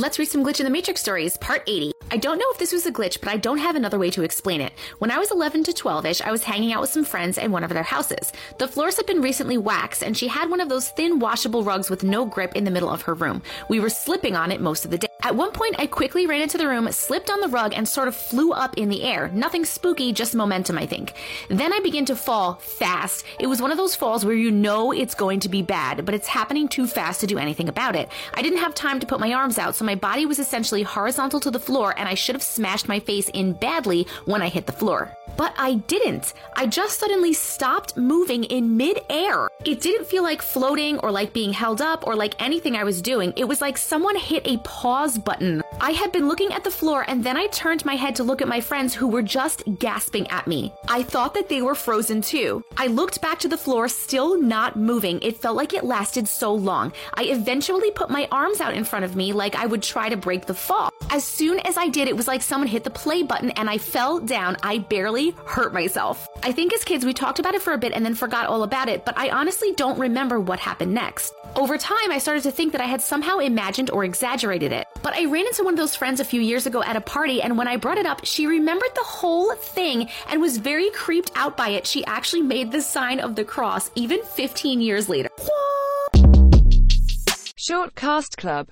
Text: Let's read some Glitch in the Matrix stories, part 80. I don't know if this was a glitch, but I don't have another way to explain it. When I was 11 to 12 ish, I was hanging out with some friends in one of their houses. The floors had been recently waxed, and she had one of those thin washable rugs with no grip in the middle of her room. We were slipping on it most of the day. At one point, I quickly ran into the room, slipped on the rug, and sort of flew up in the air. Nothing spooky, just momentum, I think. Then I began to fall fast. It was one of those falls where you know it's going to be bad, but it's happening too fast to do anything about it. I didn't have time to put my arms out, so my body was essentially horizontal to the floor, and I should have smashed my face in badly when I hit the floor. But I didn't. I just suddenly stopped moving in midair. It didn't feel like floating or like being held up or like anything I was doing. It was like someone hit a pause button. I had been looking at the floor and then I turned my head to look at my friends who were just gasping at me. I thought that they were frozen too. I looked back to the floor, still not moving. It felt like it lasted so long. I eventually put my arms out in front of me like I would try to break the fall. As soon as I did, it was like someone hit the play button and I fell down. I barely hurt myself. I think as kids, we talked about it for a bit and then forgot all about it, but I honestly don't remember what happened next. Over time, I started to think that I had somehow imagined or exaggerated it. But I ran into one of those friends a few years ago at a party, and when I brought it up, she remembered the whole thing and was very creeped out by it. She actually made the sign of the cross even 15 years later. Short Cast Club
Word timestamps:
Let's 0.00 0.18
read 0.18 0.28
some 0.28 0.42
Glitch 0.42 0.60
in 0.60 0.64
the 0.64 0.70
Matrix 0.70 1.02
stories, 1.02 1.36
part 1.36 1.62
80. 1.66 1.92
I 2.10 2.16
don't 2.16 2.38
know 2.38 2.46
if 2.52 2.58
this 2.58 2.72
was 2.72 2.86
a 2.86 2.90
glitch, 2.90 3.20
but 3.20 3.28
I 3.28 3.36
don't 3.36 3.58
have 3.58 3.76
another 3.76 3.98
way 3.98 4.08
to 4.12 4.22
explain 4.22 4.62
it. 4.62 4.72
When 4.96 5.10
I 5.10 5.18
was 5.18 5.30
11 5.30 5.64
to 5.64 5.74
12 5.74 6.06
ish, 6.06 6.20
I 6.22 6.32
was 6.32 6.42
hanging 6.42 6.72
out 6.72 6.80
with 6.80 6.88
some 6.88 7.04
friends 7.04 7.36
in 7.36 7.52
one 7.52 7.64
of 7.64 7.68
their 7.68 7.82
houses. 7.82 8.32
The 8.56 8.66
floors 8.66 8.96
had 8.96 9.04
been 9.04 9.20
recently 9.20 9.58
waxed, 9.58 10.02
and 10.02 10.16
she 10.16 10.26
had 10.26 10.48
one 10.48 10.62
of 10.62 10.70
those 10.70 10.88
thin 10.88 11.18
washable 11.18 11.64
rugs 11.64 11.90
with 11.90 12.02
no 12.02 12.24
grip 12.24 12.56
in 12.56 12.64
the 12.64 12.70
middle 12.70 12.88
of 12.88 13.02
her 13.02 13.12
room. 13.12 13.42
We 13.68 13.78
were 13.78 13.90
slipping 13.90 14.36
on 14.36 14.50
it 14.50 14.62
most 14.62 14.86
of 14.86 14.90
the 14.90 14.96
day. 14.96 15.09
At 15.22 15.36
one 15.36 15.52
point, 15.52 15.76
I 15.78 15.86
quickly 15.86 16.26
ran 16.26 16.40
into 16.40 16.56
the 16.56 16.66
room, 16.66 16.90
slipped 16.92 17.30
on 17.30 17.40
the 17.40 17.48
rug, 17.48 17.74
and 17.74 17.86
sort 17.86 18.08
of 18.08 18.16
flew 18.16 18.52
up 18.52 18.78
in 18.78 18.88
the 18.88 19.02
air. 19.02 19.28
Nothing 19.28 19.64
spooky, 19.64 20.12
just 20.12 20.34
momentum, 20.34 20.78
I 20.78 20.86
think. 20.86 21.14
Then 21.48 21.72
I 21.72 21.80
began 21.80 22.06
to 22.06 22.16
fall 22.16 22.54
fast. 22.54 23.24
It 23.38 23.46
was 23.46 23.60
one 23.60 23.70
of 23.70 23.76
those 23.76 23.94
falls 23.94 24.24
where 24.24 24.34
you 24.34 24.50
know 24.50 24.92
it's 24.92 25.14
going 25.14 25.40
to 25.40 25.48
be 25.48 25.62
bad, 25.62 26.06
but 26.06 26.14
it's 26.14 26.28
happening 26.28 26.68
too 26.68 26.86
fast 26.86 27.20
to 27.20 27.26
do 27.26 27.38
anything 27.38 27.68
about 27.68 27.96
it. 27.96 28.08
I 28.34 28.42
didn't 28.42 28.60
have 28.60 28.74
time 28.74 28.98
to 29.00 29.06
put 29.06 29.20
my 29.20 29.32
arms 29.32 29.58
out, 29.58 29.74
so 29.74 29.84
my 29.84 29.94
body 29.94 30.26
was 30.26 30.38
essentially 30.38 30.82
horizontal 30.82 31.40
to 31.40 31.50
the 31.50 31.60
floor, 31.60 31.94
and 31.98 32.08
I 32.08 32.14
should 32.14 32.34
have 32.34 32.42
smashed 32.42 32.88
my 32.88 33.00
face 33.00 33.28
in 33.28 33.52
badly 33.52 34.06
when 34.24 34.42
I 34.42 34.48
hit 34.48 34.66
the 34.66 34.72
floor. 34.72 35.14
But 35.36 35.54
I 35.56 35.74
didn't. 35.74 36.34
I 36.54 36.66
just 36.66 36.98
suddenly 36.98 37.32
stopped 37.32 37.96
moving 37.96 38.44
in 38.44 38.76
midair. 38.76 39.48
It 39.64 39.80
didn't 39.80 40.06
feel 40.06 40.22
like 40.22 40.42
floating 40.42 40.98
or 40.98 41.10
like 41.10 41.32
being 41.32 41.52
held 41.52 41.80
up 41.80 42.06
or 42.06 42.14
like 42.14 42.40
anything 42.42 42.76
I 42.76 42.84
was 42.84 43.00
doing. 43.00 43.32
It 43.36 43.48
was 43.48 43.60
like 43.60 43.78
someone 43.78 44.16
hit 44.16 44.46
a 44.46 44.58
pause 45.10 45.18
button. 45.18 45.62
I 45.80 45.92
had 45.92 46.12
been 46.12 46.28
looking 46.28 46.52
at 46.52 46.62
the 46.62 46.70
floor 46.70 47.04
and 47.08 47.24
then 47.24 47.36
I 47.36 47.46
turned 47.48 47.84
my 47.84 47.96
head 47.96 48.14
to 48.16 48.24
look 48.24 48.42
at 48.42 48.48
my 48.48 48.60
friends 48.60 48.94
who 48.94 49.08
were 49.08 49.22
just 49.22 49.62
gasping 49.78 50.28
at 50.28 50.46
me. 50.46 50.72
I 50.88 51.02
thought 51.02 51.34
that 51.34 51.48
they 51.48 51.62
were 51.62 51.74
frozen 51.74 52.20
too. 52.20 52.62
I 52.76 52.86
looked 52.86 53.20
back 53.20 53.38
to 53.40 53.48
the 53.48 53.56
floor, 53.56 53.88
still 53.88 54.40
not 54.40 54.76
moving. 54.76 55.20
It 55.22 55.38
felt 55.38 55.56
like 55.56 55.72
it 55.72 55.84
lasted 55.84 56.28
so 56.28 56.54
long. 56.54 56.92
I 57.14 57.24
eventually 57.24 57.90
put 57.90 58.10
my 58.10 58.28
arms 58.30 58.60
out 58.60 58.74
in 58.74 58.84
front 58.84 59.04
of 59.04 59.16
me 59.16 59.32
like 59.32 59.56
I 59.56 59.66
would 59.66 59.82
try 59.82 60.08
to 60.08 60.16
break 60.16 60.46
the 60.46 60.54
fall. 60.54 60.90
As 61.10 61.24
soon 61.24 61.58
as 61.60 61.76
I 61.76 61.88
did, 61.88 62.06
it 62.06 62.16
was 62.16 62.28
like 62.28 62.42
someone 62.42 62.68
hit 62.68 62.84
the 62.84 62.90
play 62.90 63.22
button 63.22 63.50
and 63.52 63.68
I 63.68 63.78
fell 63.78 64.20
down. 64.20 64.56
I 64.62 64.78
barely 64.78 65.30
hurt 65.44 65.72
myself. 65.72 66.28
I 66.42 66.52
think 66.52 66.72
as 66.72 66.84
kids, 66.84 67.04
we 67.04 67.14
talked 67.14 67.38
about 67.38 67.54
it 67.54 67.62
for 67.62 67.72
a 67.72 67.78
bit 67.78 67.92
and 67.92 68.04
then 68.04 68.14
forgot 68.14 68.46
all 68.46 68.62
about 68.62 68.88
it, 68.88 69.04
but 69.04 69.16
I 69.18 69.30
honestly 69.30 69.72
don't 69.72 69.98
remember 69.98 70.38
what 70.38 70.60
happened 70.60 70.94
next. 70.94 71.34
Over 71.56 71.76
time, 71.78 72.12
I 72.12 72.18
started 72.18 72.44
to 72.44 72.52
think 72.52 72.72
that 72.72 72.80
I 72.80 72.86
had 72.86 73.00
somehow 73.00 73.38
imagined 73.38 73.90
or 73.90 74.04
exaggerated 74.04 74.70
it. 74.72 74.86
But 75.02 75.14
I 75.14 75.24
ran 75.24 75.46
into 75.46 75.64
one 75.64 75.74
of 75.74 75.78
those 75.78 75.96
friends 75.96 76.20
a 76.20 76.24
few 76.24 76.40
years 76.40 76.66
ago 76.66 76.82
at 76.82 76.96
a 76.96 77.00
party, 77.00 77.40
and 77.40 77.56
when 77.56 77.68
I 77.68 77.76
brought 77.76 77.98
it 77.98 78.06
up, 78.06 78.24
she 78.24 78.46
remembered 78.46 78.90
the 78.94 79.02
whole 79.02 79.54
thing 79.54 80.08
and 80.28 80.40
was 80.40 80.58
very 80.58 80.90
creeped 80.90 81.30
out 81.34 81.56
by 81.56 81.70
it. 81.70 81.86
She 81.86 82.04
actually 82.04 82.42
made 82.42 82.70
the 82.70 82.82
sign 82.82 83.18
of 83.20 83.34
the 83.34 83.44
cross 83.44 83.90
even 83.94 84.22
15 84.22 84.80
years 84.80 85.08
later. 85.08 85.30
Short 87.56 87.94
Cast 87.94 88.36
Club 88.36 88.68